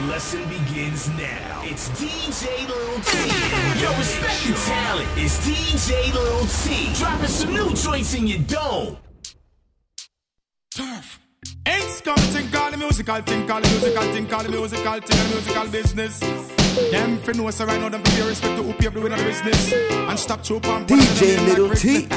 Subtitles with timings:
[0.00, 1.60] The lesson begins now.
[1.62, 3.82] It's DJ Lil T.
[3.82, 5.08] Yo, respect the talent.
[5.16, 6.94] It's DJ Lil T.
[6.98, 8.96] Dropping some new joints in your dome.
[10.74, 11.20] Turf.
[11.66, 15.30] Ain't scouting, call the musical thing, call the musical thing, call the musical thing, and
[15.34, 16.20] musical business.
[16.90, 19.18] Them fi know so right now, them fi respect to who pave the way in
[19.18, 19.72] the business.
[19.74, 22.08] And stop choke on DJ Little T.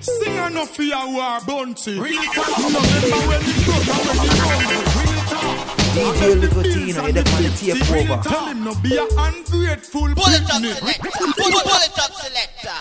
[0.00, 1.98] Sing enough for your war bounty.
[1.98, 2.58] Real talk.
[2.70, 5.01] No remember when you broke and when you hungry.
[5.94, 6.12] Real.
[6.14, 8.22] DJ Little T, you know, you def on the tape Real over.
[8.28, 10.80] Tell him no be a ungrateful Bullet up selector.
[10.80, 12.78] Bullet bullet up selector.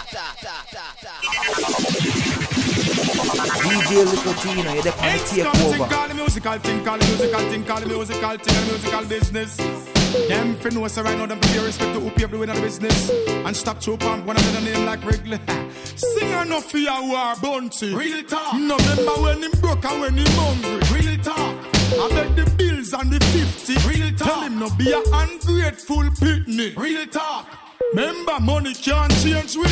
[3.61, 5.85] DJ Little T, you know, you def on the Ain't tape over.
[5.93, 9.57] call the musical thing, call the musical thing, call the musical thing, and musical business.
[10.27, 12.47] Them fi know so right now, them fi pay respect to who pave the way
[12.47, 13.09] in the business.
[13.27, 15.39] And stop choke on one another name like Wrigley.
[15.95, 17.93] Sing enough for your war bounty.
[17.93, 18.53] Real talk.
[18.55, 20.79] No remember when him broke and when him hungry.
[20.99, 21.57] Real talk.
[21.93, 23.87] I bet the bills and the 50.
[23.87, 24.27] Real talk.
[24.27, 26.75] Tell him no be a ungrateful pitney.
[26.75, 27.60] Real talk.
[27.93, 29.63] Remember, money can't change we.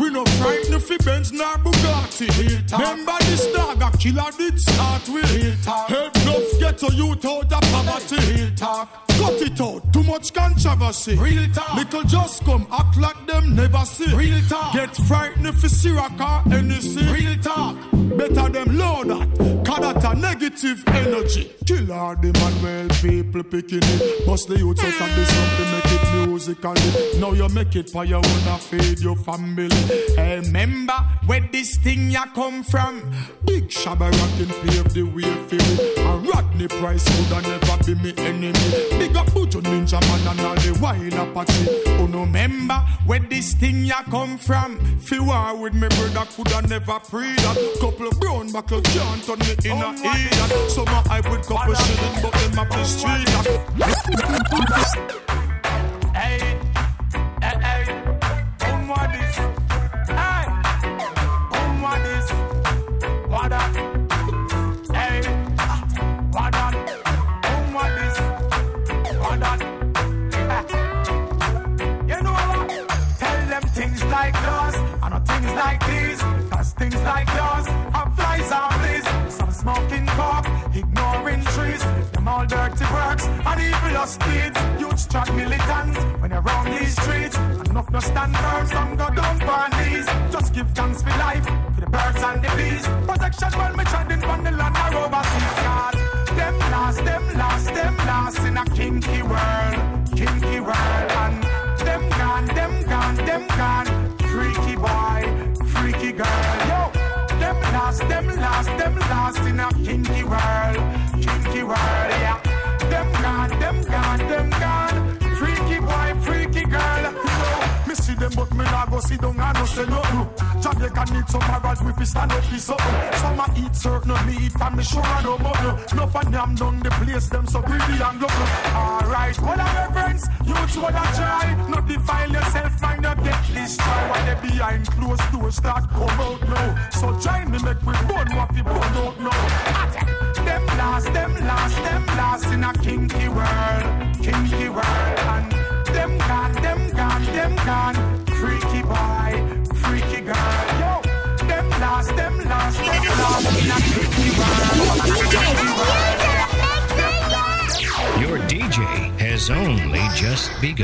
[0.00, 2.28] We no frightened fi Benz nor Bugatti.
[2.72, 5.64] Remember this dog a killer did start with.
[5.64, 8.16] Help enough get to youth out of poverty.
[8.16, 9.06] Real talk.
[9.08, 11.16] Cut it out, too much controversy.
[11.16, 11.76] Real talk.
[11.76, 14.14] Little just come act like them never see.
[14.14, 14.72] Real talk.
[14.72, 17.12] Get frightened if you see a NEC.
[17.12, 17.76] Real talk.
[17.92, 19.64] Better them low that.
[19.66, 21.52] Cause that a negative energy.
[21.66, 24.26] Kill all the Manuel people picking it.
[24.26, 26.09] Bust the youth out of this something make it
[26.40, 27.20] musically.
[27.20, 29.68] Now you make it for your own feed your family.
[30.16, 30.94] Hey, remember
[31.26, 33.02] where this thing ya come from?
[33.44, 35.94] Big Shabba rockin' pave the way for me.
[35.98, 38.52] And Rodney Price coulda never be me enemy.
[38.98, 41.68] Big up Buju Ninja Man and all the wild Apache.
[42.00, 44.78] Oh no, remember where this thing ya come from?
[44.98, 47.56] Fi war with me brother coulda never pre that.
[47.80, 50.70] Couple of brown buckle can't turn me in a idiot.
[50.70, 53.29] Some a hype with couple shilling, but them up the street.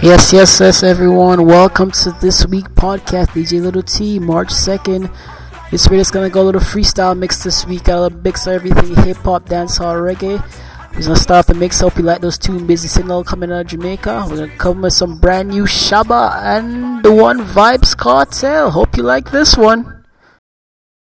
[0.06, 1.46] Yes, yes, yes, everyone.
[1.46, 5.12] Welcome to this week podcast, DJ Little T, March 2nd.
[5.72, 7.88] This week is gonna go a little freestyle mix this week.
[7.88, 10.38] Little mix everything hip hop, dancehall, reggae.
[10.94, 11.80] We're gonna start the mix.
[11.80, 14.28] Hope you like those two busy signal coming out of Jamaica.
[14.30, 18.70] We're gonna come with some brand new Shabba and the one Vybz Kartel.
[18.70, 20.04] Hope you like this one.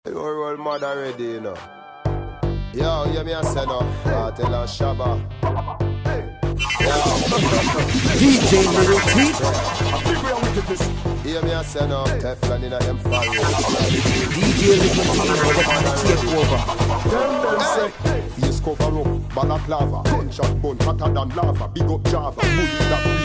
[0.06, 1.56] Your role model ready, you know.
[2.73, 3.31] Yo, me.
[3.31, 6.01] Uh, tell her Shabba.
[8.22, 9.13] DJ Little T.
[11.28, 12.03] Hear me say no.
[12.03, 13.29] Teflon in a them fire.
[14.31, 16.61] DJ Little T, you know, you def on the tape over.
[17.09, 17.90] Them them say.
[18.41, 19.99] Face cover up, balaclava.
[20.09, 21.67] Gunshot bun hotter than lava.
[21.69, 22.41] Big up Java.
[22.41, 23.21] Bully that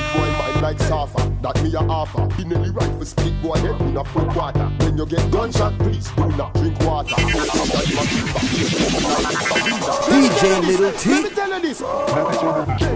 [0.56, 1.32] weed like Safa.
[1.42, 2.26] That me a offer.
[2.34, 4.64] Pinelli rifle split boy head in a full quarter.
[4.80, 7.14] When you get gunshot, please do not drink water.
[10.06, 11.10] DJ Little Let T.
[11.10, 11.80] me tell you this.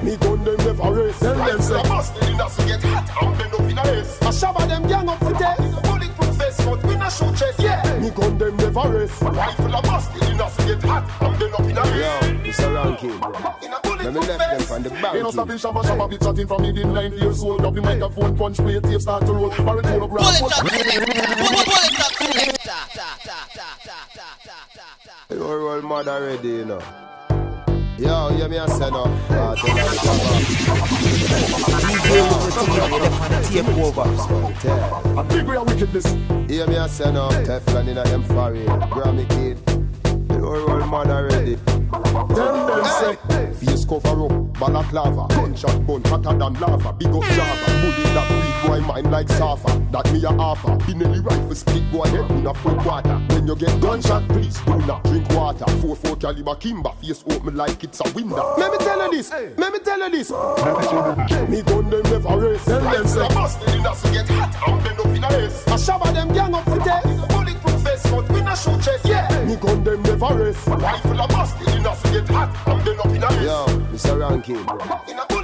[0.04, 1.18] Me gun them never race.
[1.18, 1.82] Them them say.
[1.82, 4.16] Busted in us get hot and bend up in a race.
[4.20, 5.89] A shabba them gang up for test.
[6.50, 7.60] Bulletproof vest, but we not shoot chest.
[7.60, 7.98] Yeah.
[7.98, 9.22] Me gun them never race.
[9.22, 11.94] Rifle a busted in us get hot and bend up in a race.
[12.00, 13.10] Yo, it's a ranking.
[13.10, 15.14] In a bullet Let me left them from the bank.
[15.14, 17.60] Ain't no stopping shabba shabba, be chatting from me in nine years old.
[17.60, 19.50] Grab the microphone, punch, play, tape, start to roll.
[19.50, 20.58] Barrel full of Pull rap, it push.
[20.58, 21.06] up, selector.
[22.18, 22.80] Pull it up.
[25.30, 26.82] Your roll mother ready, you know.
[27.98, 29.04] Yo, hear me a say no.
[29.30, 29.54] Ah,
[32.12, 34.00] Ah, tell her to DJ Little T, take over.
[34.00, 35.16] up.
[35.16, 36.06] A big wickedness.
[36.50, 37.28] Hear me a say no.
[37.28, 38.24] Teflon in a them.
[38.90, 39.69] Grammy kid.
[40.50, 41.56] Your roll mother ready.
[41.94, 43.16] Tell them say.
[43.54, 46.92] Face cover up, balaclava Gunshot bun hotter than lava.
[46.92, 49.68] Big up Java, bully that weed boy mind like Safa.
[49.92, 53.54] That me a offer, Pinelli rifle split boy head in a full water When you
[53.54, 55.66] get gunshot, please do not drink water.
[55.66, 58.54] 4-4 caliber Kimba, face open like it's a window.
[58.58, 60.30] Let me tell you this, let me tell you this.
[61.48, 62.64] Me gun them never race.
[62.64, 63.28] Tell them say.
[63.28, 65.68] bust in us get hot and bend up in a race.
[65.68, 67.29] I shabba them gang up for death Bulletproof vest,
[68.10, 71.86] but we not shoot chest Yeah, me gun them never race Rifle a bust in
[71.86, 74.20] us get hot and bend up in a race Yo, Mr.
[74.20, 74.66] Rankin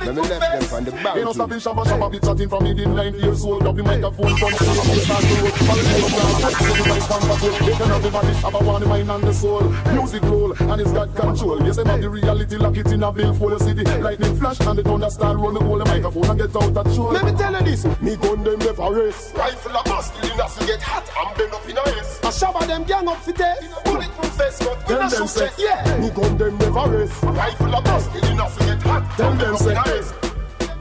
[0.07, 2.95] Let me left them from the no stopping shabba shabba, be chatting from me in
[2.95, 3.63] nine years old.
[3.63, 5.51] Grab the microphone, punch, play, tape, start to roll.
[5.67, 6.67] Barrel full of rap, push.
[6.67, 7.61] So the mic stand for gold.
[7.67, 9.63] They can have the body shabba, want the mind and the soul.
[9.93, 11.67] Music roll, and it's got control.
[11.67, 13.83] Yes, them have the reality, lock it in a bill for the city.
[13.85, 15.53] Lightning flash, and the thunder start roll.
[15.53, 17.09] Me the microphone and get out that show.
[17.09, 19.33] Let me tell you this, me gun them never race.
[19.35, 22.21] Rifle a bust, the us get hot and bend up a race.
[22.23, 23.85] I shabba them gang up for death.
[23.85, 25.59] Bulletproof vest, but we not shoot chest.
[25.59, 27.23] Yeah, me gun them never race.
[27.23, 29.17] Rifle a bust, the us get hot.
[29.17, 29.75] Tell them say,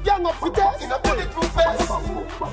[0.03, 1.91] gang up for death in a bulletproof vest.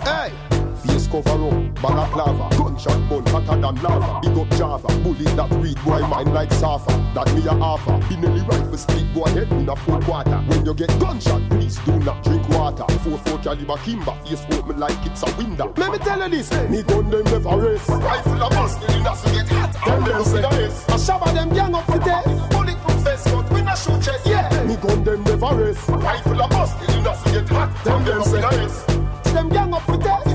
[0.05, 0.62] Hey.
[0.83, 4.21] Face cover up, balaclava Gunshot bun hotter than lava.
[4.23, 6.91] Big up Java, bullet that read boy mind like Safa.
[7.15, 10.39] That me a offer, Pinelli rifle split boy head in a full quarter.
[10.49, 12.85] When you get gunshot, please do not drink water.
[12.85, 15.73] 4-4 caliber Kimba, face open like it's a window.
[15.77, 19.33] Let me tell you this, me gun them never race Rifle a bust, the us
[19.33, 19.73] get hot.
[19.73, 23.79] Tell them say, I shabba them gang up for death Bulletproof vest, but we not
[23.79, 27.85] shoot chest Yeah, me gun them never race Rifle a bust, the us get hot.
[27.85, 29.33] Tell them say, that is.
[29.33, 30.32] them gang up for death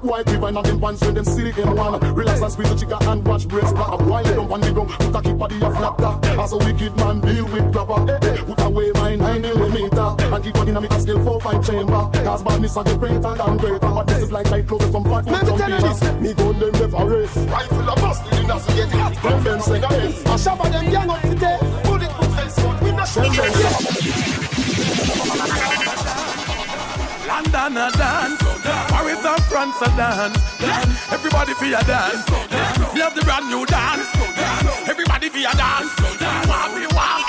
[0.00, 1.98] White people and them pants with them silk in one.
[2.14, 3.98] Relax and squeeze the chica and watch breast black.
[4.00, 6.24] While they don't want the ground, put a keep body a flat.
[6.38, 8.12] As a wicked man deal with grabber.
[8.12, 11.40] Eh, eh, Put away my nine millimeter and keep on in a a skill four
[11.40, 12.08] five chamber.
[12.24, 13.78] Cause badness a get greater than greater.
[13.80, 16.34] But this is like tight clothes from five foot Let me tell you this, me
[16.34, 17.36] gun them never race.
[17.36, 19.14] Rifle a bust, the dinners get hot.
[19.22, 20.26] Them them say yes.
[20.26, 21.58] I shabba them gang up today.
[21.82, 23.34] Bulletproof vest, but we not shoot
[27.38, 28.42] London a dance,
[28.90, 30.38] Paris and France a dance.
[31.12, 32.26] Everybody for your dance.
[32.92, 34.08] We have the brand new dance.
[34.88, 35.94] Everybody for your dance.
[36.50, 37.22] Want me want.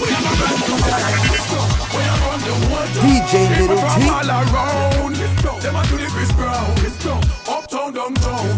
[0.00, 1.44] We have a brand new dance.
[1.92, 3.00] We are on the water.
[3.04, 4.08] DJ Little T.
[4.08, 5.14] all around.
[5.60, 6.72] Them a do the Chris Brown.
[7.48, 8.48] Uptown, downtown.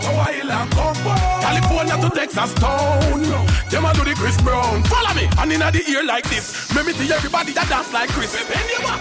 [0.00, 1.17] Hawaii and Combo.
[1.58, 3.22] California to Texas town.
[3.70, 4.82] Them a do the Chris Brown.
[4.84, 5.28] Follow me.
[5.38, 6.72] And inna the ear like this.
[6.74, 8.32] Make me see everybody that dance like Chris.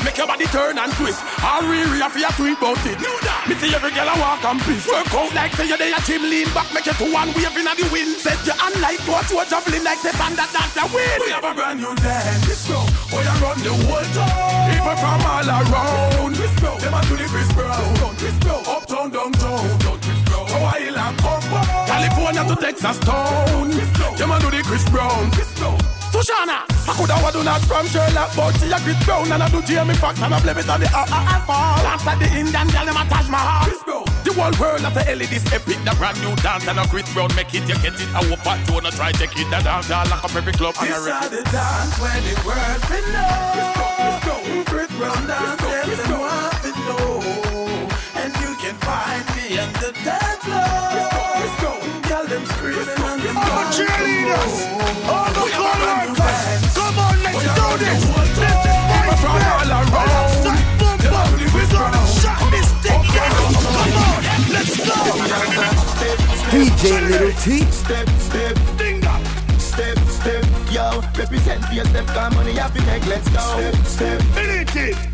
[0.04, 1.22] Make your body turn and twist.
[1.40, 2.98] I'll re-re if tweet about it.
[3.48, 4.88] Me see every girl a walk and piss.
[4.88, 7.74] Work out like say you're there, gym lean back, make it to one wave inna
[7.78, 8.18] the wind.
[8.18, 11.22] Set your hand like what you juggling like the band that dance the wind.
[11.22, 12.66] We have a brand new dance.
[13.14, 14.74] We are run the whole town.
[14.74, 16.34] People from all around.
[16.82, 17.78] Them a do the Chris Brown.
[18.68, 19.97] Uptown, downtown.
[22.28, 22.56] Hawaii and Combo.
[22.56, 23.70] California to Texas town.
[24.18, 25.32] Them a do the Chris Brown.
[26.12, 29.50] Sushana, I could have do not from Sherlock, but she a Chris Brown and I
[29.50, 31.86] do Jamie Foxx and I blame it on the uh, uh, uh, alcohol.
[31.86, 33.68] After the Indian girl, them a Taj Mahal.
[34.24, 37.12] The whole world of the LED is epic, the brand new dance and a Chris
[37.14, 38.10] Brown make it, you get it.
[38.16, 40.90] I hope I don't try take it, the dance, I lock up every club and
[40.90, 41.32] a record.
[41.32, 44.64] the dance where the world can know.
[44.68, 47.14] Chris Brown dance, yes, and want to know.
[48.20, 50.27] And you can find me on the dance
[66.78, 67.62] DJ Little T.
[67.72, 68.77] Step, step,
[71.18, 73.40] Represent your step, come money, have to make, let's go.
[73.40, 74.22] Step, step,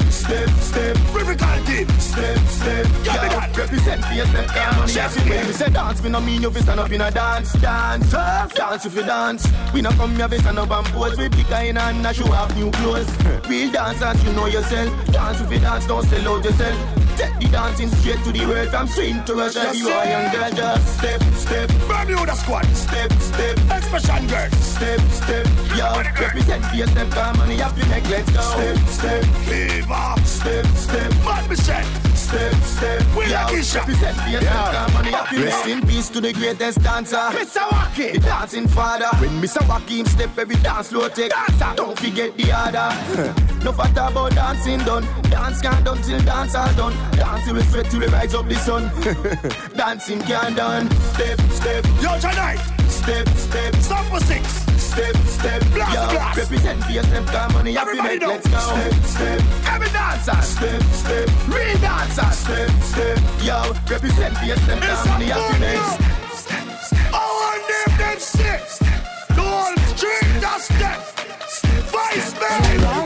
[0.10, 1.90] Step, step, Radical kid.
[2.00, 3.14] step, step, yo.
[3.58, 6.60] Represent your step, come money, to When we say dance, we no mean you fi
[6.60, 8.12] stand up in a dance, dance.
[8.12, 9.48] Dance if you dance.
[9.74, 11.18] We no come here fi stand up and pose.
[11.18, 13.10] We pick a in and a show off new clothes.
[13.50, 15.06] Real dancers, you know yourself.
[15.08, 17.00] Dance if you dance, don't sell out yourself.
[17.16, 19.72] Take the dancing straight to the world from swing to Russia.
[19.76, 22.66] You are young girl, just step, step, Bermuda squad.
[22.74, 23.58] step, step.
[23.70, 25.46] Expression girl, Step, step,
[25.78, 25.93] yo.
[25.94, 28.42] Yo, represent for yourself, come money have to make, let's go.
[28.42, 30.14] Step, step, fever.
[30.26, 31.84] Step, step, me say.
[32.16, 33.02] step, step.
[33.16, 33.80] We Yo, like Isha.
[33.80, 34.72] represent yourself, Yeah.
[34.86, 37.18] come money have to Rest in peace to the greatest dancer.
[37.18, 37.62] Mr.
[37.70, 38.14] Wacky.
[38.14, 39.08] The dancing father.
[39.20, 39.62] When Mr.
[39.70, 41.32] Wakim step, every dance slow take.
[41.32, 41.74] Dancer.
[41.76, 42.90] Don't forget the other.
[43.64, 45.06] no matter about dancing done.
[45.30, 46.94] Dance can't done till dance are done.
[47.16, 48.84] Dance till we sweat till we rise up the sun.
[49.78, 50.90] dancing can't done.
[51.14, 52.60] Step, step, Yo, tonight.
[52.90, 54.63] step, step, Stop for six.
[54.94, 55.62] Step, step.
[55.74, 56.38] Blast, Yo, blast.
[56.40, 58.28] represent for yourself, come money Everybody make.
[58.28, 58.60] Let's go.
[58.60, 59.42] Step, step,
[59.74, 60.42] Every dancer.
[60.42, 61.30] step, step.
[61.48, 62.32] Real dancer.
[62.32, 65.80] Step, step, yo, represent for yourself, come money to make.
[65.80, 68.80] good Our name them six.
[69.30, 71.00] The whole street just step.
[71.92, 73.03] Vice man.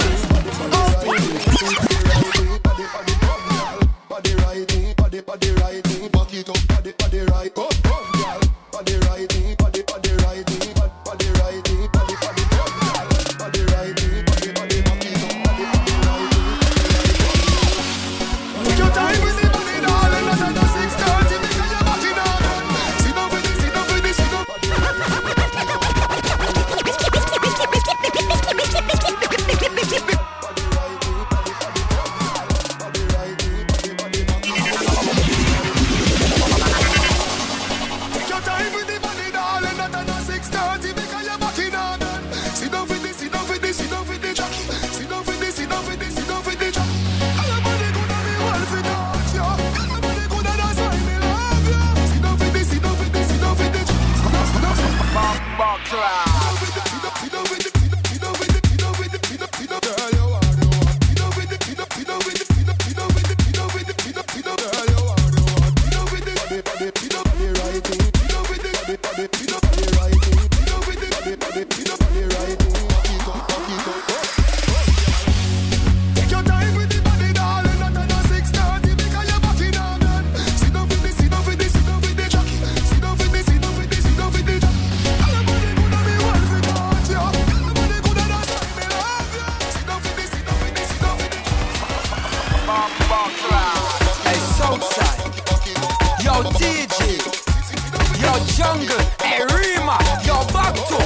[98.57, 98.97] Jungle.
[99.21, 100.01] Hey, Rema.
[100.25, 100.97] Yo, Bakto.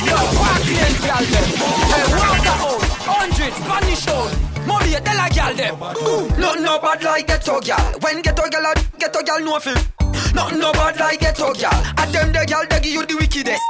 [0.00, 1.48] Yo, Parkland, gal them.
[1.92, 2.88] Hey, Waterhouse.
[3.04, 4.34] Hundred Spanish house.
[4.66, 5.78] Money, tell a gal them.
[6.40, 7.92] Nothing no bad like ghetto gal.
[8.00, 9.76] When ghetto gal, a ghetto gal no feel.
[10.32, 11.76] Nothing no bad like ghetto gal.
[11.98, 13.60] At them the gal, they give you the wickedest.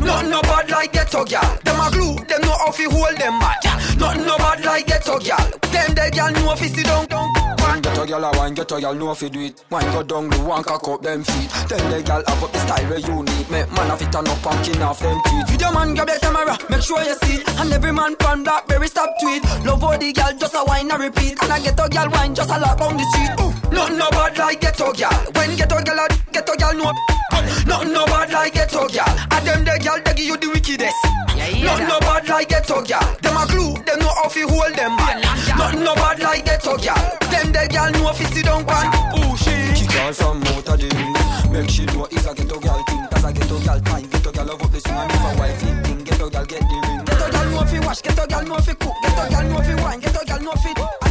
[0.00, 1.58] Nothing no bad like ghetto gal.
[1.64, 3.60] Them a glue, them know how fi hold them mad.
[3.98, 5.50] Nothing no bad like ghetto gal.
[5.68, 7.45] Them the gal know fi sit down, down.
[7.66, 9.64] One ghetto gal a wine, ghetto gal know fi do it.
[9.70, 11.50] Wine go down, the one cock up them feet.
[11.68, 13.50] Then the gal up the style where you need.
[13.50, 15.48] Make man a fit turn up and kin off them teeth.
[15.50, 17.48] Video man grab your camera, make sure you see it.
[17.58, 19.42] And every man pan blackberry stop tweet.
[19.64, 21.42] Love how the gal just a wine and repeat.
[21.42, 23.34] And a ghetto gal wine just a lap on the street.
[23.42, 25.12] Ooh, nothing no bad like ghetto gal.
[25.34, 26.92] When ghetto gal a ghetto gal know.
[27.66, 29.08] Nothing no bad like ghetto gal.
[29.30, 30.96] And them the gal they give you the wickedest.
[31.36, 33.04] Nothing no bad like ghetto gal.
[33.22, 35.20] Them a glue, them know how fi hold them man.
[35.56, 37.18] Nothing no bad like ghetto gal.
[37.30, 38.86] Them the gal know fi sit down pan.
[39.18, 39.76] Ooh shit.
[39.76, 41.52] Kick her from out of the ring.
[41.52, 43.06] Make she know it's a ghetto gal thing.
[43.10, 44.06] Cause a ghetto gal time.
[44.08, 46.04] Ghetto gal love up the swing and if a wife thing.
[46.04, 47.04] Ghetto gal get the ring.
[47.04, 48.00] Ghetto gal know fi wash.
[48.02, 48.94] Ghetto gal know fi cook.
[49.02, 50.00] Ghetto gal know fi wine.
[50.00, 50.70] Ghetto gal know fi.
[51.02, 51.05] And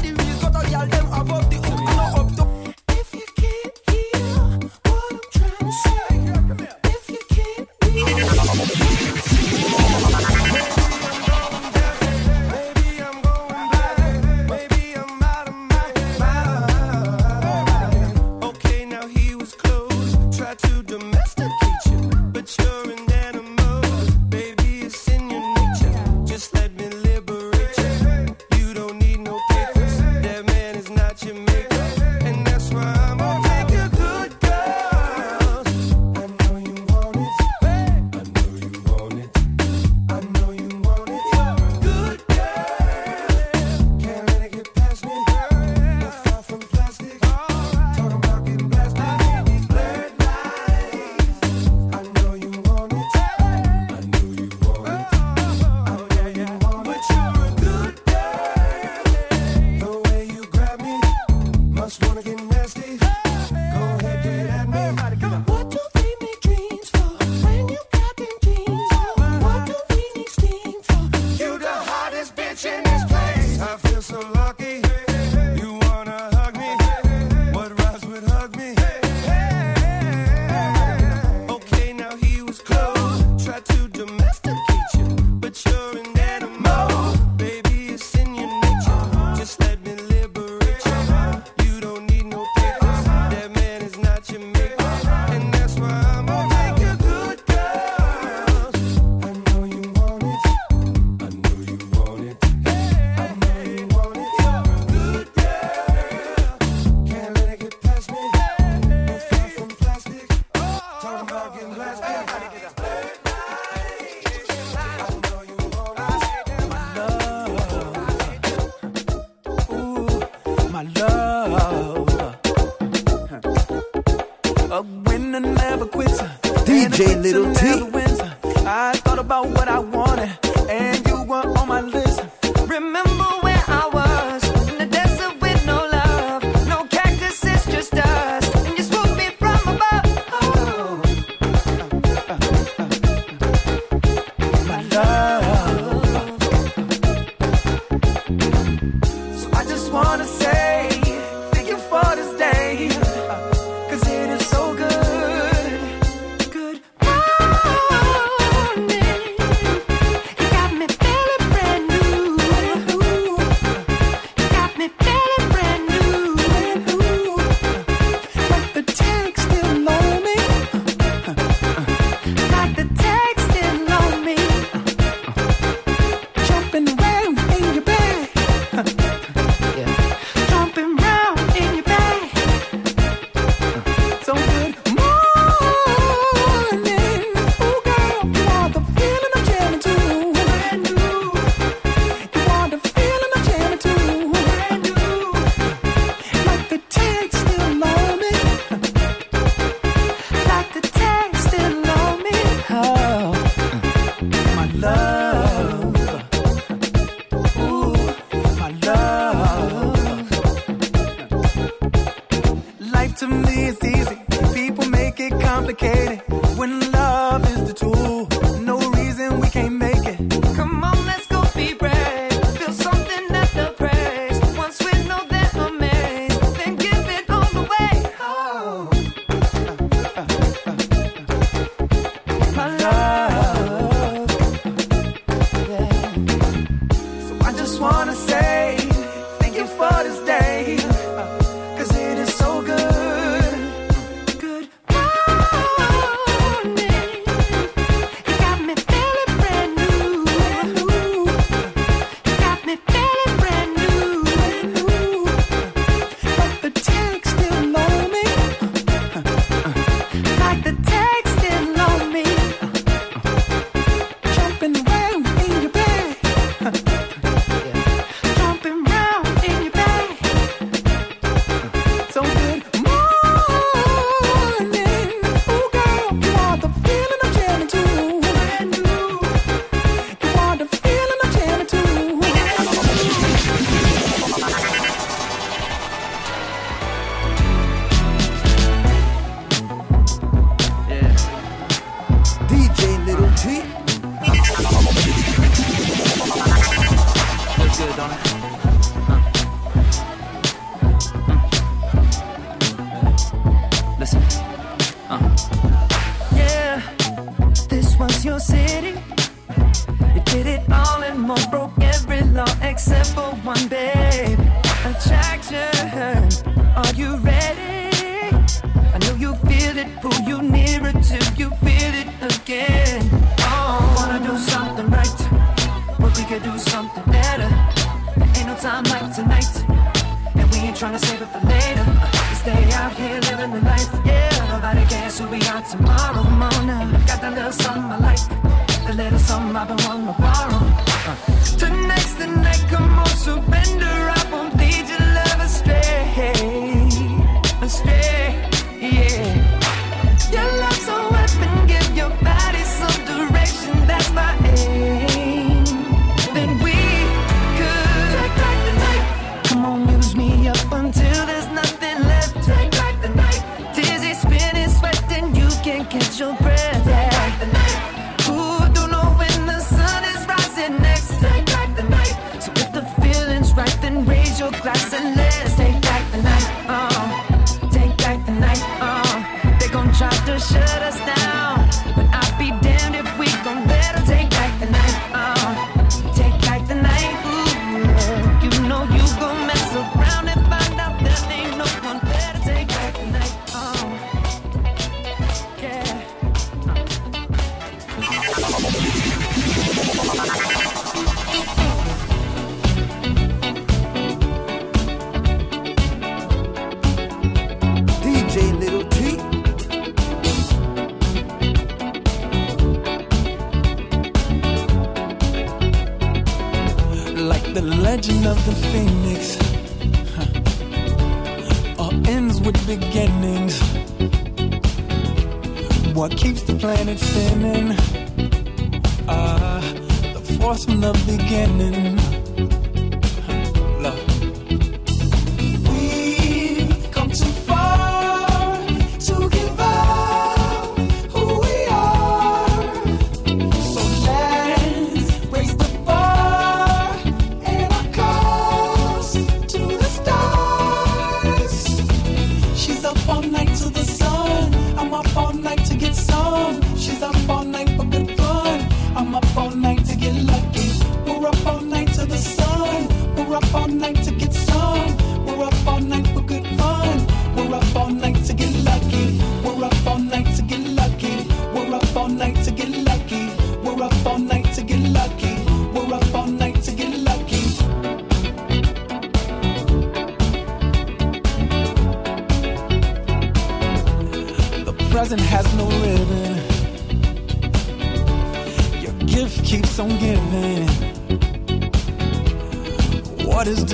[426.95, 427.24] What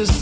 [0.02, 0.20] What is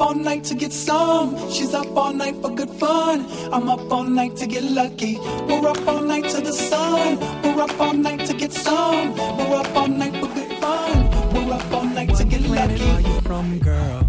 [0.00, 1.36] up all night to get some.
[1.50, 3.26] She's up all night for good fun.
[3.52, 5.18] I'm up all night to get lucky.
[5.18, 7.18] We're up all night to the sun.
[7.42, 9.14] We're up all night to get some.
[9.14, 11.34] We're up all night for good fun.
[11.34, 12.82] We're up all night to get lucky.
[12.82, 14.06] are you from, girl?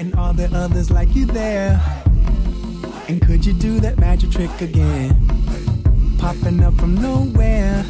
[0.00, 1.80] And are the others like you there?
[3.06, 5.14] And could you do that magic trick again?
[6.18, 7.84] Popping up from nowhere.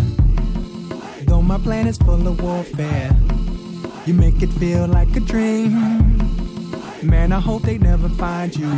[1.23, 3.17] Though my planet's full of warfare,
[4.05, 6.18] you make it feel like a dream.
[7.03, 8.69] Man, I hope they never find you.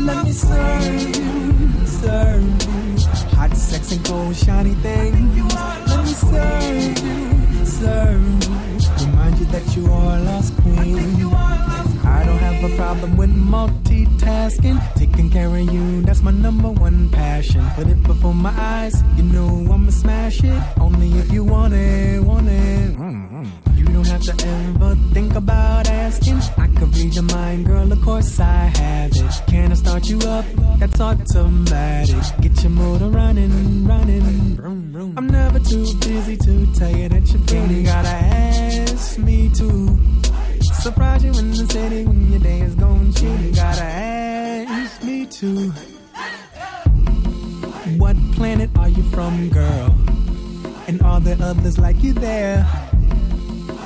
[0.00, 3.06] Let me serve you, serve you.
[3.36, 5.36] Hot, sex, and cold, shiny thing.
[5.48, 9.06] Let me serve you, serve you.
[9.06, 10.98] Remind you that you are a lost queen.
[12.04, 14.80] I don't have a problem with multitasking.
[14.94, 17.64] Taking care of you, that's my number one passion.
[17.74, 20.62] Put it before my eyes, you know I'ma smash it.
[20.80, 22.90] Only if you want it, want it.
[22.90, 23.67] You don't
[24.22, 26.40] to ever think about asking.
[26.56, 29.32] I could read your mind, girl, of course I have it.
[29.46, 30.44] Can I start you up?
[30.78, 32.24] That's automatic.
[32.40, 34.56] Get your motor running, running.
[34.56, 35.14] Vroom, vroom.
[35.16, 39.98] I'm never too busy to tell you that you really gotta ask me to.
[40.82, 43.12] Surprise you in the city when your day is gone.
[43.20, 45.70] You gotta ask me to.
[47.98, 49.96] What planet are you from, girl?
[50.86, 52.66] And are there others like you there?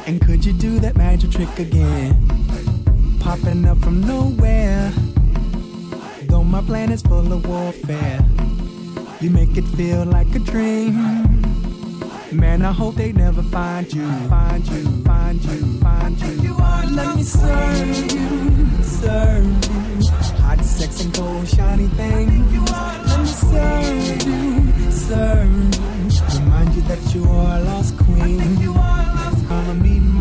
[0.05, 2.13] And could you do that magic trick again?
[3.21, 4.93] Popping up from nowhere.
[6.23, 8.19] Though my planet's full of warfare,
[9.21, 10.95] you make it feel like a dream.
[12.33, 16.33] Man, I hope they never find you, find you, find you, find you.
[16.43, 20.09] you are, Let me serve you, serve you.
[20.43, 22.65] Hot, sex, and cold, shiny thing.
[22.65, 26.41] Let me serve you, serve you.
[26.41, 29.02] Remind you that you are a lost queen.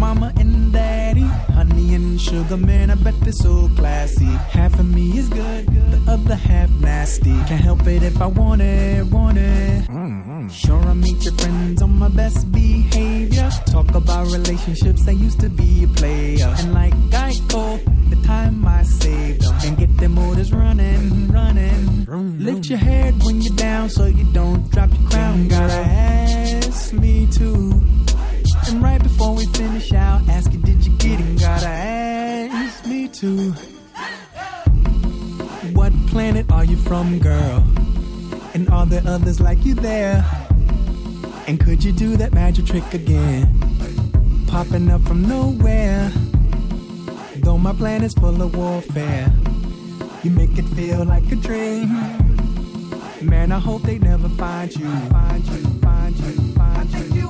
[0.02, 2.90] Mama and daddy, honey and sugar, man.
[2.90, 4.26] I bet they're so classy.
[4.50, 7.36] Half of me is good, the other half nasty.
[7.46, 9.84] Can't help it if I want it, want it.
[9.88, 10.48] Mm-hmm.
[10.50, 13.48] Sure, I meet your friends on my best behavior.
[13.68, 16.52] Talk about relationships, I used to be a player.
[16.58, 19.56] And like Geico, the time I saved them.
[19.64, 22.08] And get them motors running, running.
[22.40, 25.48] Lift your head when you're down so you don't drop your crown.
[25.48, 28.11] Gotta ask me to.
[28.68, 31.40] And right before we finish, I'll ask you, did you get it?
[31.40, 33.52] Gotta ask me to.
[35.74, 37.64] What planet are you from, girl?
[38.54, 40.26] And are there others like you there?
[41.48, 43.48] And could you do that magic trick again?
[44.48, 46.12] Popping up from nowhere.
[47.38, 49.34] Though my planet's full of warfare,
[50.24, 51.90] you make it feel like a dream.
[53.22, 56.41] Man, I hope they never find you, find you, find you,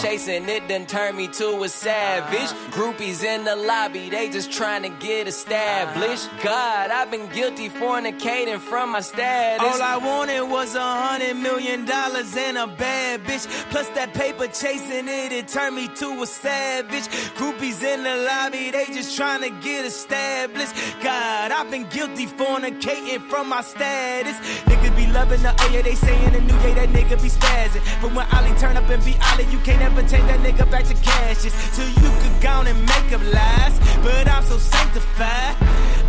[0.00, 2.50] that chasing, it done turned me to a savage.
[2.72, 6.28] Groupies in the lobby, they just trying to get established.
[6.42, 9.60] God, I've been guilty fornicating from my status.
[9.60, 13.46] All I wanted was a hundred million dollars and a bad bitch.
[13.70, 17.08] Plus that paper chasing it, it turned me to a savage.
[17.38, 20.74] Groupies in the lobby, they just trying to get established.
[21.02, 24.38] God, I've been guilty fornicating from my status.
[24.66, 27.28] Niggas be loving the oh yeah, they say in the new year that nigga be
[27.28, 27.82] spazzing.
[28.00, 30.84] But when Ollie turn up and be Ollie, you can't ever take that nigga back
[30.84, 31.54] to cashes.
[31.74, 33.74] till you could go on and make up lies.
[34.04, 35.56] But I'm so sanctified.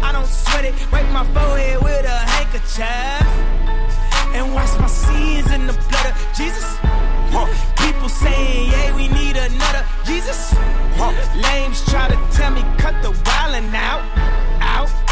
[0.03, 3.27] I don't sweat it, wipe my forehead with a handkerchief
[4.35, 6.67] and wash my sins in the blood of Jesus.
[7.83, 10.53] People saying, yeah, we need another Jesus.
[11.45, 14.03] Lames try to tell me cut the wildin' out,
[14.59, 15.02] out.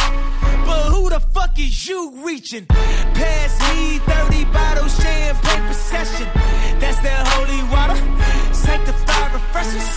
[0.72, 2.66] But who the fuck is you reaching?
[2.66, 6.28] Pass me 30 bottles, champagne procession.
[6.80, 7.98] That's that holy water.
[8.54, 9.90] Sanctified refreshers.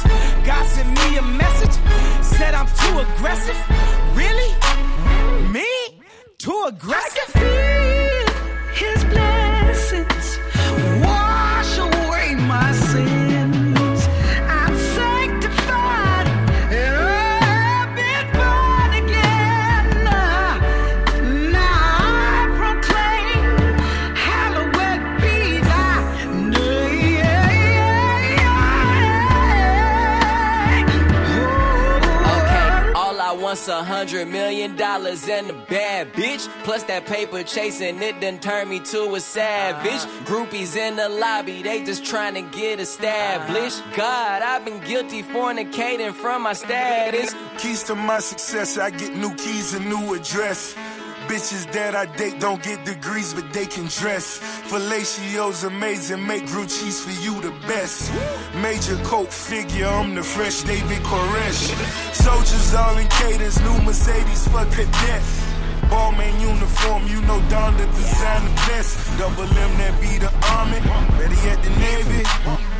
[0.45, 1.77] God sent me a message.
[2.25, 3.59] Said I'm too aggressive.
[4.21, 4.51] Really?
[5.53, 5.71] Me?
[6.39, 7.31] Too aggressive?
[7.37, 9.44] I can feel His blessings
[33.69, 36.49] a hundred million dollars and a bad bitch.
[36.65, 39.91] Plus that paper chasing, it done turned me to a savage.
[39.93, 40.23] Ah.
[40.25, 43.83] Groupies in the lobby, they just trying to get established.
[43.87, 43.93] Ah.
[43.97, 47.35] God, I've been guilty fornicating from my status.
[47.59, 50.75] Keys to my success, I get new keys and new address.
[51.29, 54.39] Bitches that I date don't get degrees, but they can dress.
[54.69, 58.13] Fellacio's amazing, make grilled cheese for you the best.
[58.61, 61.73] Major coat figure, I'm the fresh David Koresh.
[62.15, 65.55] Soldiers all in cadence, new Mercedes for cadets.
[65.89, 67.87] Balmain uniform, you know Don the
[68.67, 68.99] vest.
[69.19, 70.81] Double M that be the army,
[71.19, 72.23] ready at the Navy.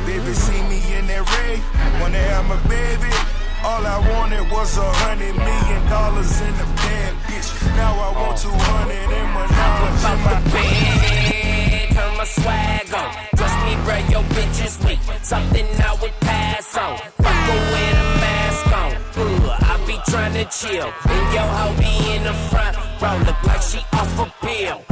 [0.05, 1.63] Baby, see me in that rave,
[2.01, 3.34] wanna have my baby.
[3.65, 7.49] All I wanted was a hundred million dollars in a bad bitch.
[7.75, 13.09] Now I want two hundred and one dollars in my bed, turn my swag on.
[13.35, 15.01] Trust me, bro, your bitch is weak.
[15.23, 16.97] Something I would pass on.
[17.17, 18.91] Fuck her with a mask on.
[19.25, 20.89] Ugh, I be trying to chill.
[21.09, 23.17] And yo, hoe be in the front row.
[23.25, 24.85] Look like she off a pill.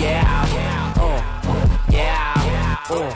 [0.00, 1.20] Yeah, uh, yeah, uh,
[1.92, 3.12] yeah, uh,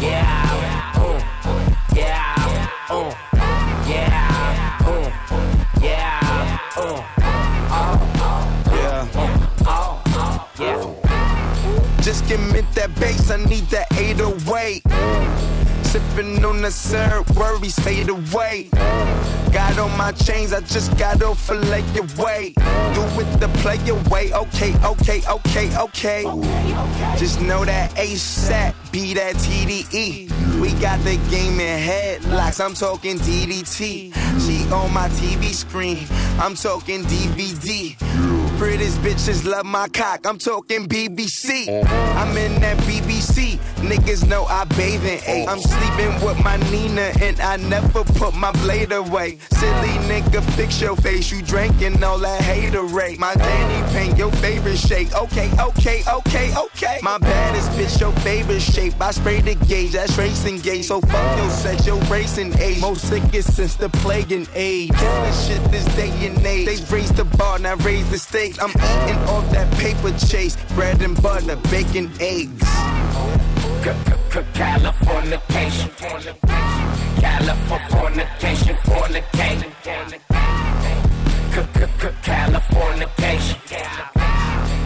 [0.00, 0.50] yeah,
[0.96, 1.30] uh,
[12.30, 15.49] give me that bass, I need that 808.
[15.90, 18.68] Sipping on the syrup, worries fade away.
[19.52, 22.52] Got on my chains, I just got off a lay away.
[22.94, 26.22] Do it the play away, okay, okay, okay, okay.
[27.18, 30.60] Just know that ASAP, be that TDE.
[30.60, 34.14] We got the game in headlocks, I'm talking DDT.
[34.46, 36.06] She on my TV screen,
[36.38, 37.96] I'm talking DVD.
[38.58, 41.66] British bitches love my cock, I'm talking BBC.
[42.14, 45.48] I'm in that BBC, niggas know I bathe in eight.
[45.48, 49.38] I'm sleeping with my Nina and I never put my blade away.
[49.50, 53.18] Silly nigga, fix your face, you drinking all that haterade.
[53.18, 55.12] My candy paint, your favorite shade.
[55.14, 56.98] Okay, okay, okay, okay.
[57.02, 58.94] My baddest bitch, your favorite shape.
[59.00, 60.86] I spray the gauge, that's racing gauge.
[60.86, 62.80] So fuck your sex, your racing age.
[62.80, 64.90] Most sickest since the plague and age.
[64.90, 66.66] Killing shit this day and age.
[66.66, 68.58] They raised the bar, now raise the stakes.
[68.60, 70.56] I'm eating off that paper chase.
[70.74, 72.99] Bread and butter, bacon, eggs.
[73.80, 75.88] Californication.
[77.16, 79.72] Californication, fornication.
[82.22, 83.56] Californication.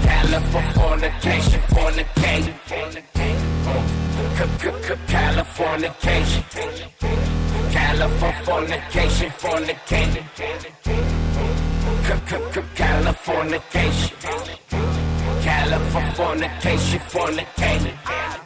[0.05, 2.55] Californication, fornication.
[5.09, 6.45] Californication.
[7.75, 10.25] Californication, fornication.
[12.77, 15.04] Californication.
[15.45, 17.93] Californication, fornication.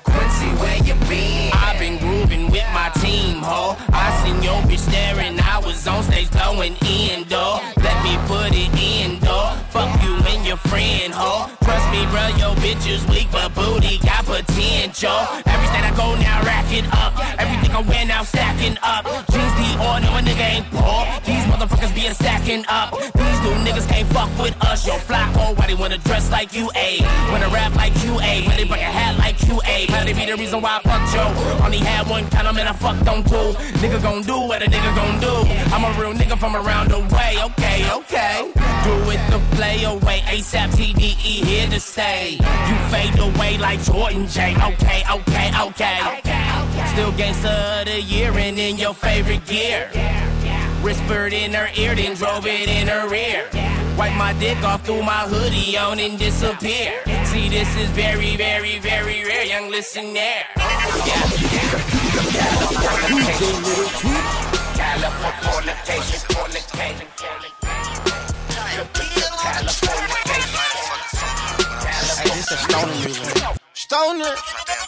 [0.02, 1.52] Quincy, where you been?
[1.54, 3.76] I've been grooving with my team, ho.
[3.92, 7.62] I seen your bitch staring, I was on stage blowing in, dog.
[7.76, 9.58] Let me put it in, dog.
[9.70, 10.07] Fuck you
[10.48, 11.44] your friend, ho.
[11.62, 15.20] Trust me, bro, your bitch is weak, but booty got potential.
[15.44, 17.12] Every state I go now, rack it up.
[17.38, 19.04] Everything I wear now, stacking up.
[19.28, 21.04] Jeans the order, a nigga ain't poor.
[21.28, 22.96] These motherfuckers being stacking up.
[22.96, 24.86] These new niggas can't fuck with us.
[24.86, 27.00] Yo, fly oh, why they wanna dress like you, A?
[27.30, 28.48] Wanna rap like you, A?
[28.48, 29.86] Wanna bring a hat like you, A?
[29.88, 31.28] Probably be the reason why I fucked Joe.
[31.62, 33.52] Only had one kind of man I fucked on two.
[33.84, 35.34] Nigga gon' do what a nigga gon' do.
[35.74, 37.36] I'm a real nigga from around the way.
[37.48, 38.50] Okay, okay.
[38.84, 40.22] Do it the play away.
[40.38, 42.38] ASAP TDE here to stay.
[42.38, 44.54] You fade away like Jordan J.
[44.54, 45.98] Okay, okay, okay.
[46.92, 49.88] Still gangsta of the year and in your favorite gear.
[50.80, 53.48] Whispered in her ear, then drove it in her rear.
[53.98, 57.02] Wipe my dick off, threw my hoodie on and disappear.
[57.24, 59.44] See, this is very, very, very rare.
[59.44, 60.12] Young, listener.
[64.14, 64.44] Yeah.
[72.78, 73.56] Stoner.
[73.74, 74.87] Stoner.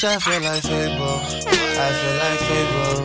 [0.00, 1.20] Bitch I feel like Fable.
[1.76, 3.00] I feel like Fable.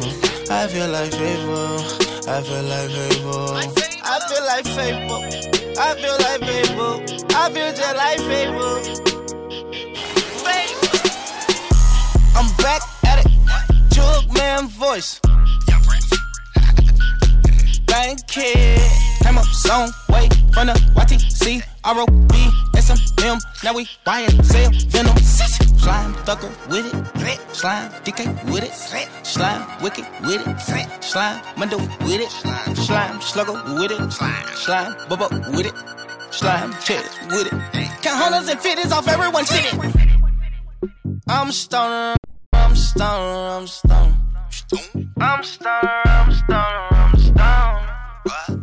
[0.52, 1.80] I feel like Fable.
[2.28, 3.56] I feel like Fable.
[4.04, 5.24] I feel like Fable.
[5.78, 6.96] I feel like Fable.
[7.36, 8.80] I feel just like Fable.
[12.36, 13.32] I'm back at it.
[13.92, 15.20] Jug man voice.
[17.88, 18.78] Thank you.
[19.22, 22.32] Came up some way from the YTC, ROB,
[22.76, 23.40] SMM.
[23.64, 25.65] Now we YSL, Venom.
[26.26, 27.56] Thucker with it.
[27.56, 28.74] Slime, DK with it.
[29.24, 31.04] Slime, wicked with it.
[31.04, 32.32] Slime, Mundo with it.
[32.76, 34.12] Slime, slugger with it.
[34.12, 35.76] Slime, bubble with it.
[36.34, 37.54] Slime, chest with it.
[38.02, 39.80] Count hundreds and fifties off everyone sitting.
[41.28, 42.16] I'm stoner,
[42.54, 44.18] I'm stoner, I'm stoner.
[45.22, 47.96] I'm stoner, I'm stoner, I'm stoner.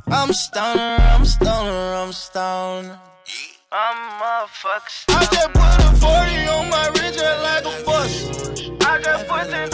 [0.09, 3.12] I'm stoner, I'm stoner, I'm stoner.
[3.75, 4.13] I'm.
[5.09, 8.13] I just put a 40 on my just like a bus.
[8.85, 9.72] I just put 10,000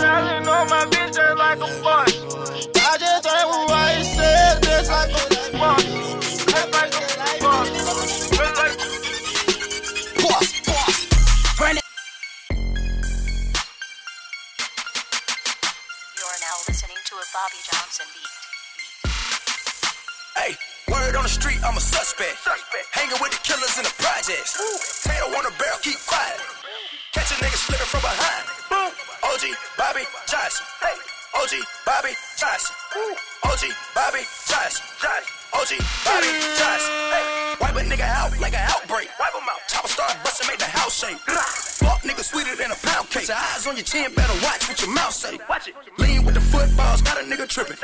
[43.91, 45.39] chin, better watch what your mouth say.
[45.49, 45.75] Watch it.
[45.99, 47.77] Lean with the footballs, got a nigga tripping.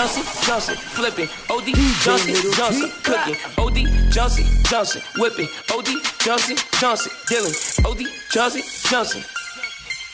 [0.00, 1.28] Johnson, Johnson, flipping.
[1.50, 1.66] OD
[2.00, 3.36] Johnson, Johnson, cooking.
[3.58, 5.46] OD Johnson, Johnson, whipping.
[5.74, 5.88] OD
[6.20, 9.22] Johnson, Johnson, Dylan, OD, Johnson, Johnson.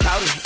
[0.00, 0.45] Powder.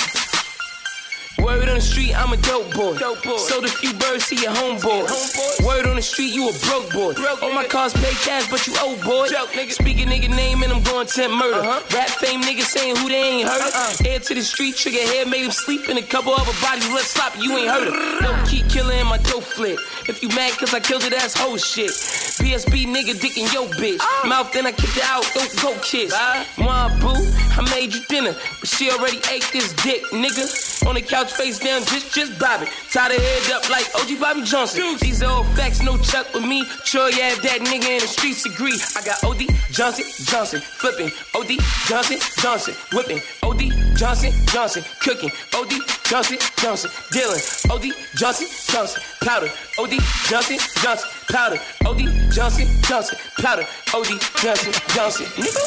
[1.51, 2.97] Word on the street, I'm a dope boy.
[2.97, 3.37] Dope boy.
[3.37, 5.03] Sold a few birds to your homeboy.
[5.03, 5.67] homeboys.
[5.67, 7.13] Word on the street, you a broke boy.
[7.15, 9.27] Broke All my cars pay cash, but you old boy.
[9.27, 9.73] Joke, nigga.
[9.73, 11.59] Speak a nigga name and I'm going tempt murder.
[11.59, 11.83] Uh-huh.
[11.93, 13.61] Rap fame niggas saying who they ain't heard.
[13.63, 14.09] Uh-uh.
[14.09, 17.09] Air to the street, trigger head made him sleep in a couple other bodies left
[17.09, 17.41] sloppy.
[17.41, 17.95] You ain't heard of.
[18.23, 19.81] No keep killing in my dope flip.
[20.09, 21.91] If you mad cause I killed it, that's whole shit.
[21.91, 23.99] BSB nigga dicking yo bitch.
[24.25, 26.13] Mouth then I kicked it out, don't go kiss.
[26.57, 27.19] My boo,
[27.59, 30.47] I made you dinner, but she already ate this dick, nigga.
[30.87, 32.68] On the couch face down, just just bobbing.
[32.93, 34.97] Tie the head up like OG Bobby Johnson.
[35.01, 36.64] These old facts, no chuck with me.
[36.84, 38.76] Sure, yeah, that nigga in the streets agree.
[38.97, 41.11] I got OD Johnson, Johnson, flipping.
[41.34, 41.57] OD
[41.88, 43.20] Johnson, Johnson, whipping.
[43.43, 45.30] OD Johnson, Johnson, cooking.
[45.57, 45.72] OD
[46.05, 47.41] Johnson, Johnson, dealing.
[47.72, 47.86] OD
[48.16, 49.49] Johnson, Johnson, powder.
[49.78, 49.95] OD
[50.28, 51.59] Johnson, Johnson, powder.
[51.86, 53.64] OD Johnson, Johnson, powder.
[53.95, 55.64] OD Johnson, Johnson, nigga.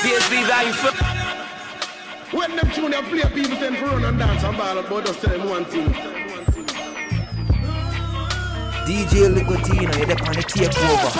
[0.00, 1.43] BSB value flip.
[2.34, 5.20] When them tune they play, people tend to run and dance and ball, but just
[5.20, 5.86] tell them one thing.
[8.84, 11.10] DJ Licotino, you're there on the takeover.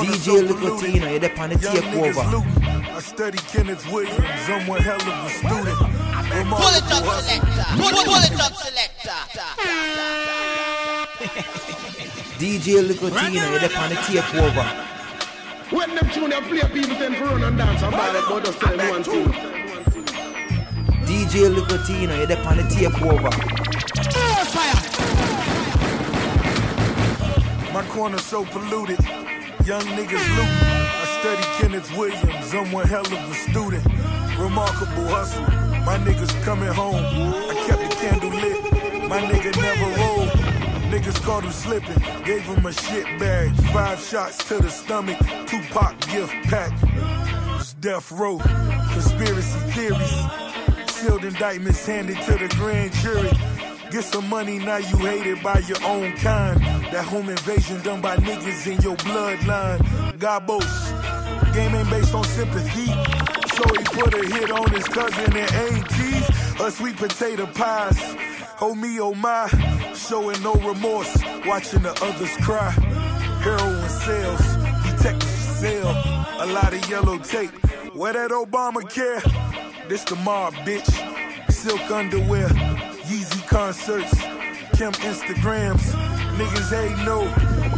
[0.00, 2.24] DJ Licotino, you're there on the takeover.
[2.90, 5.78] I study Kenneth Williams, I'm one hell of a student.
[5.78, 7.66] Pull it up, selector.
[7.76, 9.18] Pull, pull it up, selector.
[12.38, 14.97] DJ Licotino, you're there on the takeover.
[15.70, 18.58] When them tune they play, people tend to run and dance and ball, but just
[18.58, 19.26] tell them one thing.
[21.04, 23.30] DJ Licotino, you're there on the takeover.
[27.74, 28.98] My corner so polluted.
[29.66, 30.64] Young niggas looting.
[30.64, 32.54] I study Kenneth Williams.
[32.54, 33.84] I'm one hell of a student.
[34.38, 35.42] Remarkable hustle.
[35.84, 36.96] My niggas coming home.
[36.96, 39.08] I kept the candle lit.
[39.08, 40.37] My nigga never rolled.
[40.90, 41.98] Niggas caught him slipping.
[42.24, 43.54] Gave him a shit bag.
[43.72, 45.18] Five shots to the stomach.
[45.46, 46.72] Tupac gift pack.
[47.60, 48.38] It's death row.
[48.38, 50.90] Conspiracy theories.
[50.90, 53.30] Sealed indictments handed to the grand jury.
[53.90, 56.60] Get some money, now you hated by your own kind.
[56.92, 59.78] That home invasion done by niggas in your bloodline.
[60.18, 62.86] Gabos, game ain't based on sympathy.
[63.56, 66.60] So he put a hit on his cousin and aunties.
[66.60, 67.98] A sweet potato pies.
[68.60, 69.48] Oh me, oh my.
[69.98, 72.70] Showing no remorse, watching the others cry.
[73.42, 74.40] Heroin sales,
[74.84, 75.90] detectives sell.
[76.38, 77.50] A lot of yellow tape.
[77.94, 79.20] Where that Obamacare?
[79.88, 80.88] This the mob, bitch.
[81.50, 82.48] Silk underwear.
[83.08, 84.12] Yeezy concerts,
[84.78, 85.92] Kim Instagrams.
[86.38, 87.24] Niggas ain't no,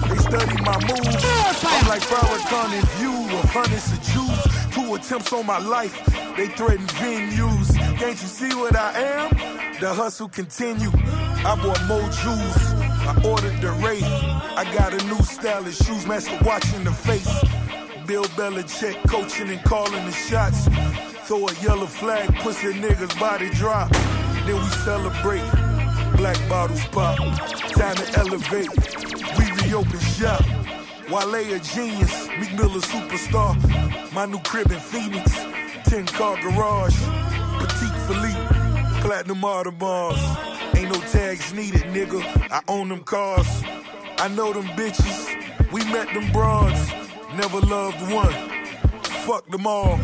[0.06, 1.24] they study my moves.
[1.64, 4.74] I'm like Farrakhan in view of hundreds of Jews.
[4.74, 5.96] Two attempts on my life,
[6.36, 7.74] they threaten venues.
[7.98, 9.30] Can't you see what I am?
[9.80, 10.90] The hustle continue.
[11.42, 12.56] I bought more jewels.
[13.08, 14.04] I ordered the Wraith.
[14.04, 17.32] I got a new style of shoes, master watching the face.
[18.06, 20.68] Bill Belichick coaching and calling the shots.
[21.26, 23.90] Throw a yellow flag, pussy niggas body drop.
[24.44, 25.50] Then we celebrate.
[26.16, 27.16] Black bottles pop.
[27.16, 28.68] Time to elevate.
[29.38, 30.44] We reopen shop.
[31.08, 32.28] Wale a genius.
[32.38, 32.50] Meek
[32.84, 34.12] superstar.
[34.12, 35.32] My new crib in Phoenix.
[35.84, 36.96] 10 car garage.
[37.58, 39.00] Patek Philippe.
[39.00, 40.49] Platinum Audemars.
[40.76, 42.22] Ain't no tags needed, nigga.
[42.50, 43.48] I own them cars.
[44.18, 45.72] I know them bitches.
[45.72, 46.92] We met them broads.
[47.36, 48.32] Never loved one.
[49.26, 49.98] Fuck them all.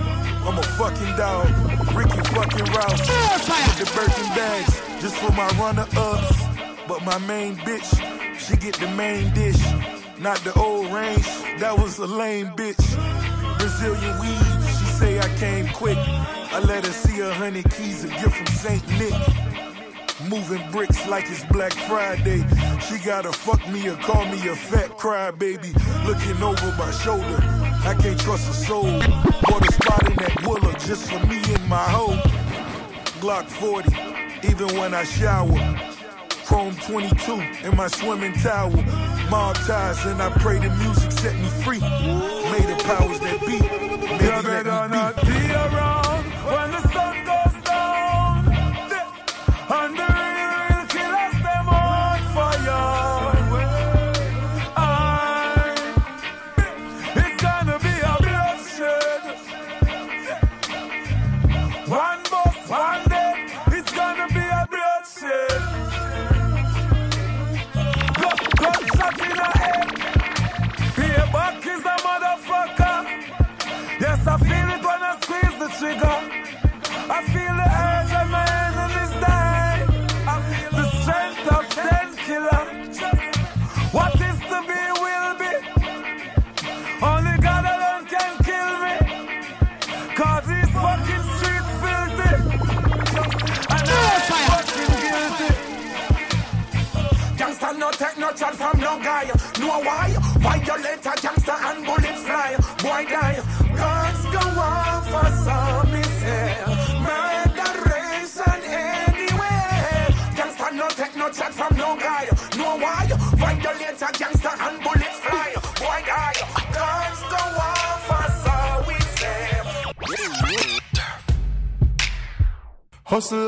[0.47, 1.49] I'm a fucking dog.
[1.97, 3.01] Ricky fucking Rouse.
[3.01, 6.47] With the Birkin bags, just for my runner ups.
[6.87, 7.89] But my main bitch,
[8.39, 9.61] she get the main dish.
[10.19, 11.27] Not the old range,
[11.59, 12.79] that was a lame bitch.
[13.59, 15.99] Brazilian weave, she say I came quick.
[15.99, 18.89] I let her see a hundred keys, a gift from St.
[18.99, 19.56] Nick.
[20.29, 22.45] Moving bricks like it's Black Friday.
[22.81, 25.73] She gotta fuck me or call me a fat crybaby.
[26.05, 27.39] Looking over my shoulder,
[27.85, 28.99] I can't trust a soul.
[29.43, 32.17] Bought a spot in that Willa just for me and my hoe.
[33.21, 35.59] Glock 40, even when I shower.
[36.45, 38.71] Chrome 22 in my swimming towel.
[39.31, 41.81] Mob ties and I pray the music set me free.
[41.81, 43.61] May the powers that be.
[44.19, 45.46] Maybe let me be.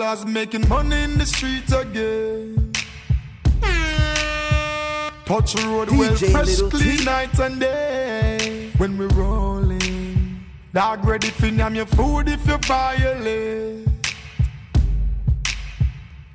[0.08, 2.72] Hustlers making money in the streets again.
[5.26, 8.70] Touch the road well, DJ fresh, clean night and day.
[8.78, 10.40] When we rolling,
[10.72, 13.86] dog ready for name your food if you violate.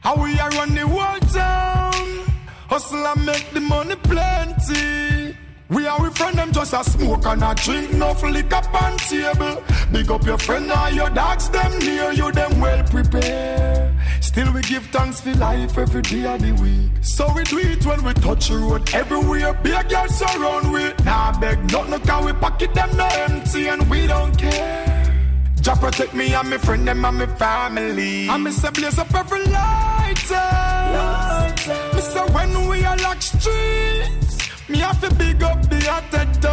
[0.02, 2.28] How we are run the whole town.
[2.70, 5.36] Hustle and make the money plenty.
[5.70, 9.63] We are with friend them just a smoke and a drink, no liquor on table.
[9.94, 13.96] Big up your friend and your dogs, them near you, them well prepared.
[14.22, 16.92] Still we give thanks for life every day of the week.
[17.02, 19.54] So we do it when we touch the road everywhere.
[19.62, 20.92] Big girls surround we.
[21.06, 25.30] Nah beg nothing, cause we pocket them no empty and we don't care.
[25.62, 28.28] Jah protect me and my friend them and my family.
[28.30, 30.50] And me say blaze up every lighter.
[31.94, 34.38] Me say when we are lock streets,
[34.68, 35.80] me have to big up the
[36.42, 36.53] dogs.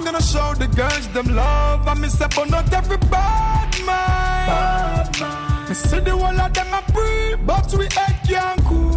[0.00, 1.86] I'm gonna show the girls them love.
[1.86, 5.68] And me say but not every bad man.
[5.68, 8.94] Me say the whole of them a free, but we head can't cool.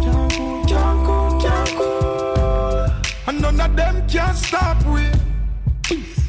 [0.66, 2.86] Can't cool, can't cool.
[3.26, 5.02] And none of them can stop we.
[5.90, 6.23] Yeah.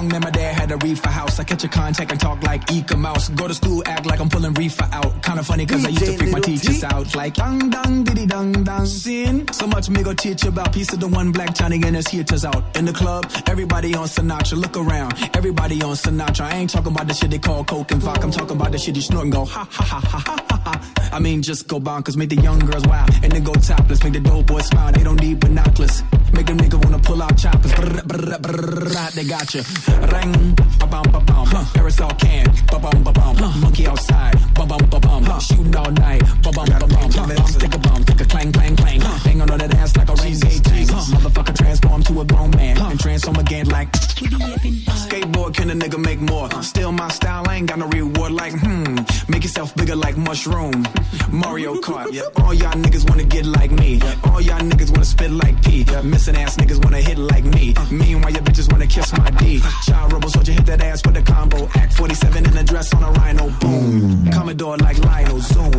[0.00, 1.38] Young, man, my dad had a reefer house.
[1.38, 3.28] I catch a contact and talk like Eek-A-Mouse.
[3.40, 5.22] Go to school, act like I'm pulling reefer out.
[5.22, 6.86] Kinda funny, cause I used to freak my teachers T.
[6.86, 7.14] out.
[7.14, 9.46] Like, dang, dang, diddy, dang, dang, sin.
[9.52, 12.46] So much me go teach about piece of the one black Johnny and his hitters
[12.46, 12.74] out.
[12.78, 14.56] In the club, everybody on Sinatra.
[14.56, 16.46] Look around, everybody on Sinatra.
[16.50, 18.22] I ain't talking about the shit they call coke and vodka.
[18.22, 20.62] I'm talking about the shit you snort and go, ha, ha, ha, ha, ha, ha,
[20.64, 21.10] ha.
[21.12, 24.02] I mean, just go bonkers, make the young girls wild, and then go topless.
[24.02, 26.02] Make the dope boys smile, they don't need binoculars.
[26.40, 27.74] Make them nigga wanna pull out choppers.
[27.74, 29.60] Brr, brr, brr, they got you.
[30.08, 31.46] Ring, ba bum ba bum.
[31.74, 33.36] Parasol can, ba bum ba bum.
[33.60, 35.38] Monkey outside, ba bum ba bum.
[35.38, 37.46] Shooting all night, ba bum ba bum.
[37.46, 39.00] Stick a bum, stick a clang clang clang.
[39.00, 40.88] Hang on to that ass like a rain day tank.
[40.88, 43.92] Motherfucker transform to a grown man and transform again like.
[43.92, 46.50] Skateboard can a nigga make more?
[46.62, 48.96] Still my style, I ain't got no reward like hmm.
[49.28, 50.86] Make yourself bigger like mushroom.
[51.30, 52.22] Mario Kart, yeah.
[52.42, 54.00] All y'all niggas wanna get like me.
[54.24, 55.84] All y'all niggas wanna spit like P.
[56.02, 57.74] Missing ass niggas wanna hit like me.
[57.90, 59.60] Meanwhile, your bitches wanna kiss my D.
[59.86, 61.68] Child rebel soldier hit that ass with a combo.
[61.74, 63.50] Act 47 in a dress on a rhino.
[63.60, 64.30] Boom.
[64.30, 65.40] Commodore like Lionel.
[65.40, 65.72] Zoom.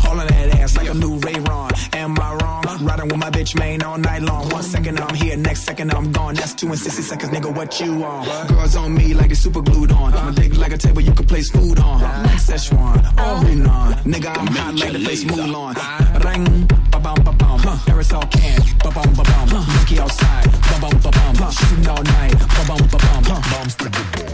[0.00, 1.70] Hauling that ass like a new Ray Ron.
[1.92, 2.64] Am I wrong?
[2.84, 4.48] Riding with my bitch main all night long.
[4.48, 6.34] One second I'm here, next second I'm gone.
[6.34, 7.54] That's two and 60 seconds, nigga.
[7.54, 8.46] What you on?
[8.48, 10.12] Girls on me like they super glued on.
[10.12, 10.78] My dick like a
[11.42, 12.00] place food on.
[12.00, 13.14] Like Szechuan.
[13.18, 13.94] Oh, Hunan.
[14.04, 15.74] Nigga, I'm hot like the place Mulan.
[16.24, 16.66] Ring.
[16.90, 17.60] Ba bum ba bum.
[17.86, 18.60] Parasol can.
[18.78, 19.48] Ba bum ba bum.
[19.50, 20.50] Monkey outside.
[20.70, 21.50] Ba bum ba bum.
[21.50, 22.38] Shooting all night.
[22.38, 23.42] Ba bum ba bum.
[23.50, 24.32] Bombs to the ball.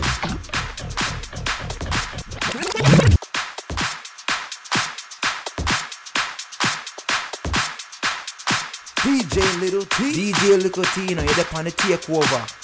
[9.03, 10.13] DJ Little T.
[10.13, 12.58] DJ Little T, you know, you're up on the takeover.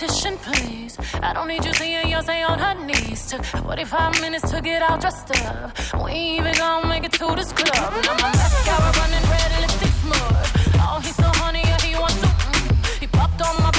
[0.00, 0.96] competition, please.
[1.22, 3.26] I don't need you seeing Yonsei on her knees.
[3.26, 5.76] Took 45 minutes to get all dressed up.
[6.02, 7.92] We ain't even gonna make it to this club.
[8.04, 10.48] Now my mascara running red lipstick smudge.
[10.80, 12.26] Oh, he's so honey, yeah, he wants to.
[12.26, 13.00] Mm.
[13.00, 13.69] He popped on my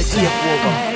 [0.00, 0.89] 的贱吧。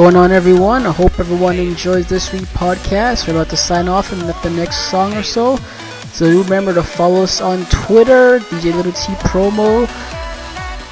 [0.00, 0.86] going on, everyone?
[0.86, 3.28] I hope everyone enjoys this week' podcast.
[3.28, 5.56] We're about to sign off in the next song or so.
[6.14, 9.84] So remember to follow us on Twitter, DJ Little T Promo,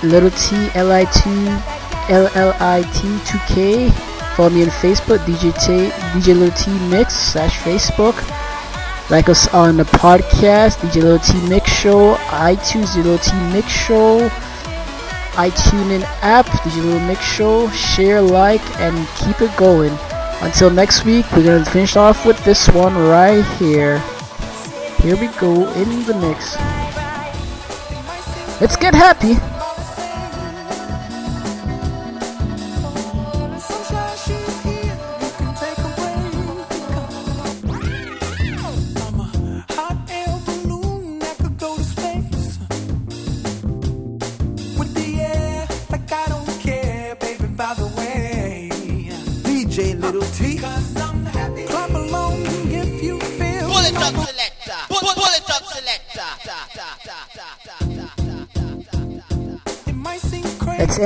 [0.03, 1.31] Little T L I T
[2.13, 3.91] L L I T 2K.
[4.37, 8.15] Follow me on Facebook, DJ T DJ Little T Mix slash Facebook.
[9.09, 13.69] Like us on the podcast, DJ Little T Mix Show, iTunes, DJ Little T Mix
[13.69, 14.31] Show
[15.39, 17.69] iTuning app, Digital Mix Show.
[17.71, 19.97] Share, like, and keep it going.
[20.43, 23.99] Until next week, we're going to finish off with this one right here.
[25.01, 26.57] Here we go in the mix.
[28.61, 29.37] Let's get happy.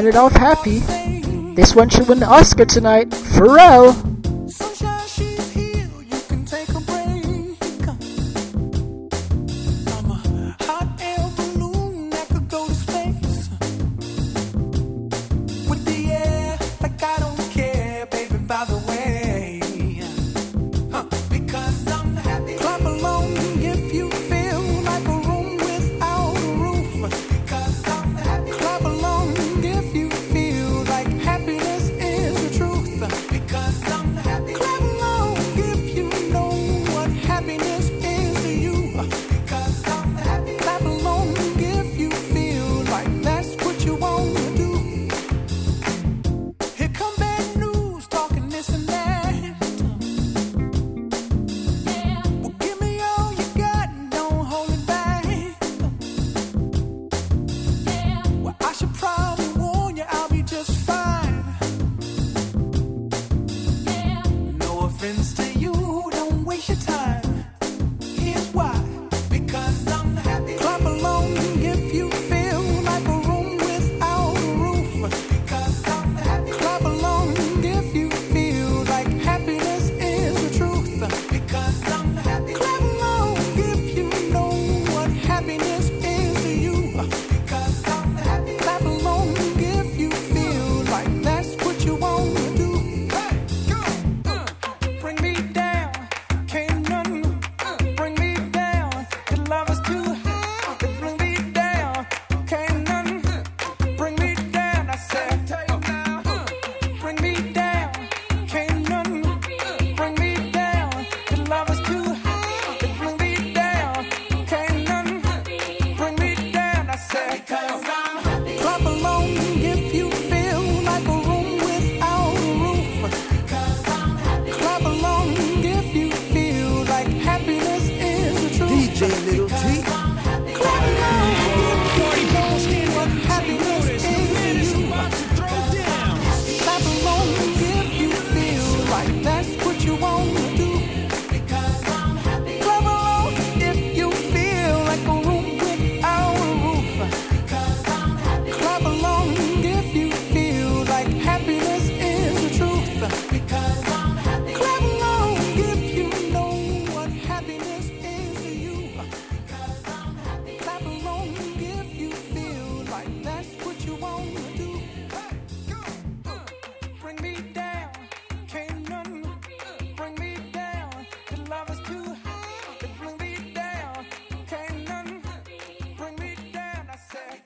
[0.02, 0.80] ended off happy.
[1.54, 3.10] This one should win the Oscar tonight.
[3.10, 4.11] Pharrell.